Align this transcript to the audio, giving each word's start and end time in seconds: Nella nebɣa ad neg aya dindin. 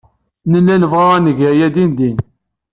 Nella 0.51 0.75
nebɣa 0.77 1.05
ad 1.17 1.21
neg 1.25 1.39
aya 1.51 1.67
dindin. 1.75 2.17